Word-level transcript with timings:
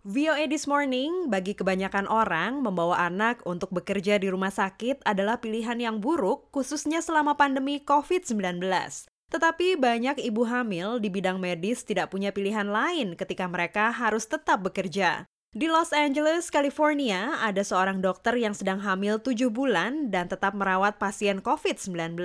VOA 0.00 0.48
This 0.48 0.64
Morning, 0.64 1.28
bagi 1.28 1.52
kebanyakan 1.52 2.08
orang, 2.08 2.64
membawa 2.64 3.04
anak 3.04 3.44
untuk 3.44 3.68
bekerja 3.68 4.16
di 4.16 4.32
rumah 4.32 4.48
sakit 4.48 5.04
adalah 5.04 5.44
pilihan 5.44 5.76
yang 5.76 6.00
buruk, 6.00 6.48
khususnya 6.56 7.04
selama 7.04 7.36
pandemi 7.36 7.84
COVID-19. 7.84 8.64
Tetapi 9.28 9.76
banyak 9.76 10.24
ibu 10.24 10.48
hamil 10.48 11.04
di 11.04 11.12
bidang 11.12 11.36
medis 11.36 11.84
tidak 11.84 12.16
punya 12.16 12.32
pilihan 12.32 12.72
lain 12.72 13.12
ketika 13.12 13.44
mereka 13.44 13.92
harus 13.92 14.24
tetap 14.24 14.64
bekerja. 14.64 15.28
Di 15.52 15.68
Los 15.68 15.92
Angeles, 15.92 16.48
California, 16.48 17.36
ada 17.36 17.60
seorang 17.60 18.00
dokter 18.00 18.40
yang 18.40 18.56
sedang 18.56 18.80
hamil 18.80 19.20
7 19.20 19.52
bulan 19.52 20.08
dan 20.08 20.32
tetap 20.32 20.56
merawat 20.56 20.96
pasien 20.96 21.44
COVID-19. 21.44 22.16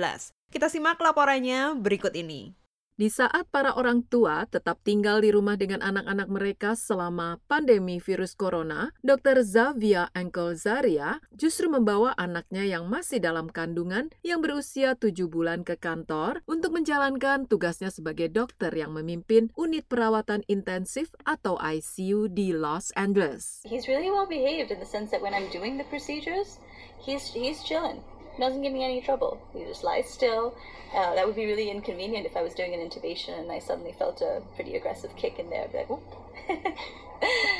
Kita 0.48 0.72
simak 0.72 0.96
laporannya 0.96 1.76
berikut 1.76 2.16
ini. 2.16 2.56
Di 2.96 3.12
saat 3.12 3.44
para 3.52 3.76
orang 3.76 4.08
tua 4.08 4.48
tetap 4.48 4.80
tinggal 4.80 5.20
di 5.20 5.28
rumah 5.28 5.60
dengan 5.60 5.84
anak-anak 5.84 6.32
mereka 6.32 6.72
selama 6.72 7.36
pandemi 7.44 8.00
virus 8.00 8.32
corona, 8.32 8.88
Dr. 9.04 9.44
Zavia 9.44 10.08
Zaria 10.56 11.20
justru 11.36 11.68
membawa 11.68 12.16
anaknya 12.16 12.64
yang 12.64 12.88
masih 12.88 13.20
dalam 13.20 13.52
kandungan 13.52 14.08
yang 14.24 14.40
berusia 14.40 14.96
tujuh 14.96 15.28
bulan 15.28 15.60
ke 15.60 15.76
kantor 15.76 16.40
untuk 16.48 16.72
menjalankan 16.72 17.44
tugasnya 17.44 17.92
sebagai 17.92 18.32
dokter 18.32 18.72
yang 18.72 18.96
memimpin 18.96 19.52
unit 19.60 19.84
perawatan 19.84 20.40
intensif 20.48 21.12
atau 21.28 21.60
ICU 21.60 22.32
di 22.32 22.56
Los 22.56 22.96
Angeles. 22.96 23.60
He's 23.68 23.92
really 23.92 24.08
well 24.08 24.24
behaved 24.24 24.72
in 24.72 24.80
the 24.80 24.88
sense 24.88 25.12
that 25.12 25.20
when 25.20 25.36
I'm 25.36 25.52
doing 25.52 25.76
the 25.76 25.84
procedures, 25.92 26.64
he's 27.04 27.28
he's 27.28 27.60
chilling 27.60 28.00
doesn't 28.38 28.62
give 28.62 28.72
me 28.72 28.84
any 28.84 29.00
trouble. 29.00 29.40
He 29.52 29.64
just 29.64 29.84
lies 29.84 30.08
still. 30.08 30.54
Uh, 30.94 31.14
that 31.14 31.26
would 31.26 31.36
be 31.36 31.46
really 31.46 31.70
inconvenient 31.70 32.26
if 32.26 32.36
I 32.36 32.42
was 32.42 32.54
doing 32.54 32.72
an 32.72 32.80
intubation 32.80 33.38
and 33.38 33.50
I 33.50 33.58
suddenly 33.58 33.92
felt 33.92 34.22
a 34.22 34.40
pretty 34.54 34.76
aggressive 34.76 35.14
kick 35.16 35.38
in 35.38 35.50
there. 35.50 35.68
I'd 35.68 35.74
like, 35.74 35.90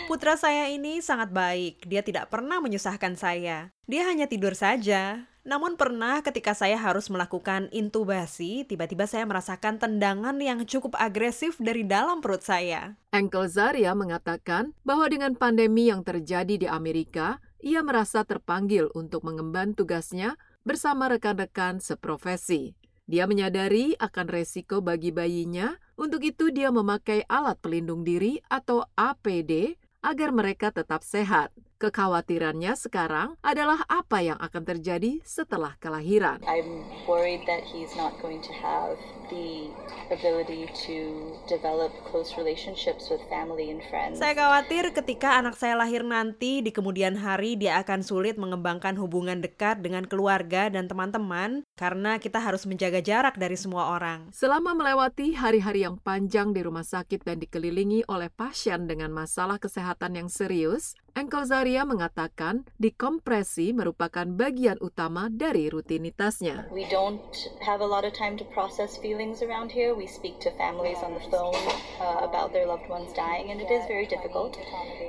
Putra 0.06 0.36
saya 0.36 0.68
ini 0.70 1.00
sangat 1.00 1.32
baik. 1.32 1.88
Dia 1.88 2.04
tidak 2.04 2.28
pernah 2.30 2.60
menyusahkan 2.60 3.16
saya. 3.18 3.72
Dia 3.88 4.06
hanya 4.06 4.28
tidur 4.28 4.54
saja. 4.54 5.26
Namun 5.46 5.78
pernah 5.78 6.26
ketika 6.26 6.58
saya 6.58 6.74
harus 6.74 7.06
melakukan 7.06 7.70
intubasi, 7.70 8.66
tiba-tiba 8.66 9.06
saya 9.06 9.22
merasakan 9.30 9.78
tendangan 9.78 10.34
yang 10.42 10.66
cukup 10.66 10.98
agresif 10.98 11.54
dari 11.62 11.86
dalam 11.86 12.18
perut 12.18 12.42
saya. 12.42 12.98
Engkel 13.14 13.46
Zaria 13.46 13.94
mengatakan 13.94 14.74
bahwa 14.82 15.06
dengan 15.06 15.38
pandemi 15.38 15.86
yang 15.86 16.02
terjadi 16.02 16.66
di 16.66 16.66
Amerika, 16.66 17.38
ia 17.62 17.78
merasa 17.86 18.26
terpanggil 18.26 18.90
untuk 18.98 19.22
mengemban 19.22 19.74
tugasnya 19.78 20.34
bersama 20.66 21.06
rekan-rekan 21.06 21.78
seprofesi. 21.78 22.74
Dia 23.06 23.30
menyadari 23.30 23.94
akan 24.02 24.26
resiko 24.26 24.82
bagi 24.82 25.14
bayinya, 25.14 25.78
untuk 25.94 26.26
itu 26.26 26.50
dia 26.50 26.74
memakai 26.74 27.22
alat 27.30 27.54
pelindung 27.62 28.02
diri 28.02 28.42
atau 28.50 28.82
APD 28.98 29.78
agar 30.02 30.34
mereka 30.34 30.74
tetap 30.74 31.06
sehat. 31.06 31.54
Kekhawatirannya 31.76 32.72
sekarang 32.72 33.36
adalah 33.44 33.84
apa 33.84 34.24
yang 34.24 34.40
akan 34.40 34.64
terjadi 34.64 35.20
setelah 35.28 35.76
kelahiran. 35.76 36.40
I'm 36.48 36.88
worried 37.04 37.44
that 37.44 37.68
he's 37.68 37.92
not 38.00 38.16
going 38.24 38.40
to 38.40 38.52
have 38.56 38.96
the 39.28 39.68
ability 40.08 40.72
to 40.88 40.96
develop 41.44 41.92
close 42.08 42.32
relationships 42.40 43.12
with 43.12 43.20
family 43.28 43.68
and 43.68 43.84
friends. 43.92 44.16
Saya 44.16 44.32
khawatir 44.32 44.88
ketika 44.96 45.36
anak 45.36 45.60
saya 45.60 45.76
lahir 45.76 46.00
nanti 46.00 46.64
di 46.64 46.72
kemudian 46.72 47.12
hari 47.12 47.60
dia 47.60 47.76
akan 47.84 48.00
sulit 48.00 48.40
mengembangkan 48.40 48.96
hubungan 48.96 49.44
dekat 49.44 49.84
dengan 49.84 50.08
keluarga 50.08 50.72
dan 50.72 50.88
teman-teman 50.88 51.60
karena 51.76 52.16
kita 52.16 52.40
harus 52.40 52.64
menjaga 52.64 53.04
jarak 53.04 53.36
dari 53.36 53.60
semua 53.60 53.92
orang. 53.92 54.32
Selama 54.32 54.72
melewati 54.72 55.36
hari-hari 55.36 55.84
yang 55.84 56.00
panjang 56.00 56.56
di 56.56 56.64
rumah 56.64 56.88
sakit 56.88 57.20
dan 57.20 57.36
dikelilingi 57.36 58.08
oleh 58.08 58.32
pasien 58.32 58.88
dengan 58.88 59.12
masalah 59.12 59.60
kesehatan 59.60 60.16
yang 60.16 60.32
serius, 60.32 60.96
Engkel 61.16 61.48
Zaria 61.48 61.88
mengatakan 61.88 62.68
dikompresi 62.76 63.72
merupakan 63.72 64.28
bagian 64.28 64.76
utama 64.84 65.32
dari 65.32 65.72
rutinitasnya. 65.72 66.68
We 66.68 66.84
don't 66.92 67.24
have 67.64 67.80
a 67.80 67.88
lot 67.88 68.04
of 68.04 68.12
time 68.12 68.36
to 68.36 68.44
process 68.52 69.00
feelings 69.00 69.40
around 69.40 69.72
here. 69.72 69.96
We 69.96 70.04
speak 70.04 70.44
to 70.44 70.52
families 70.60 71.00
on 71.00 71.16
the 71.16 71.24
phone 71.32 71.56
uh, 72.04 72.20
about 72.20 72.52
their 72.52 72.68
loved 72.68 72.92
ones 72.92 73.16
dying 73.16 73.48
and 73.48 73.64
it 73.64 73.72
is 73.72 73.88
very 73.88 74.04
difficult. 74.04 74.60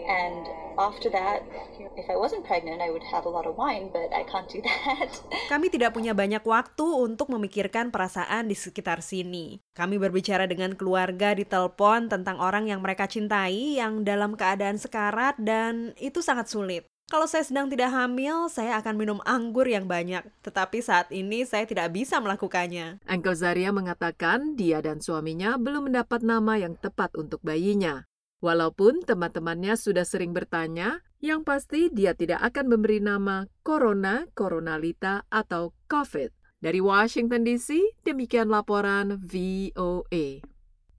And 0.08 0.48
after 0.80 1.12
that, 1.12 1.44
if 2.00 2.08
I 2.08 2.16
wasn't 2.16 2.48
pregnant, 2.48 2.80
I 2.80 2.88
would 2.88 3.04
have 3.12 3.28
a 3.28 3.32
lot 3.34 3.44
of 3.44 3.60
wine, 3.60 3.92
but 3.92 4.08
I 4.16 4.24
can't 4.24 4.48
do 4.48 4.64
that. 4.68 5.12
Kami 5.52 5.68
tidak 5.68 5.92
punya 5.92 6.16
banyak 6.16 6.46
waktu 6.48 6.88
untuk 6.88 7.34
memikirkan 7.34 7.92
perasaan 7.92 8.48
di 8.48 8.56
sekitar 8.56 9.04
sini. 9.04 9.60
Kami 9.76 10.00
berbicara 10.00 10.48
dengan 10.48 10.74
keluarga 10.80 11.36
di 11.36 11.44
telepon 11.44 12.08
tentang 12.08 12.40
orang 12.40 12.72
yang 12.72 12.80
mereka 12.80 13.12
cintai 13.12 13.76
yang 13.82 14.08
dalam 14.08 14.40
keadaan 14.40 14.80
sekarat 14.80 15.36
dan 15.42 15.97
itu 16.00 16.24
sangat 16.24 16.50
sulit. 16.50 16.86
Kalau 17.08 17.24
saya 17.24 17.48
sedang 17.48 17.72
tidak 17.72 17.88
hamil, 17.96 18.52
saya 18.52 18.84
akan 18.84 19.00
minum 19.00 19.20
anggur 19.24 19.64
yang 19.64 19.88
banyak. 19.88 20.28
Tetapi 20.44 20.84
saat 20.84 21.08
ini 21.16 21.48
saya 21.48 21.64
tidak 21.64 21.96
bisa 21.96 22.20
melakukannya. 22.20 23.00
Engkel 23.08 23.32
Zaria 23.32 23.72
mengatakan 23.72 24.60
dia 24.60 24.84
dan 24.84 25.00
suaminya 25.00 25.56
belum 25.56 25.88
mendapat 25.88 26.20
nama 26.20 26.60
yang 26.60 26.76
tepat 26.76 27.16
untuk 27.16 27.40
bayinya. 27.48 28.04
Walaupun 28.44 29.08
teman-temannya 29.08 29.80
sudah 29.80 30.04
sering 30.04 30.36
bertanya, 30.36 31.00
yang 31.24 31.48
pasti 31.48 31.88
dia 31.90 32.12
tidak 32.12 32.44
akan 32.44 32.76
memberi 32.76 33.00
nama 33.00 33.48
Corona, 33.64 34.28
Coronalita, 34.36 35.24
atau 35.32 35.72
COVID. 35.88 36.60
Dari 36.60 36.84
Washington 36.84 37.48
DC, 37.48 38.04
demikian 38.04 38.52
laporan 38.52 39.16
VOA. 39.24 40.57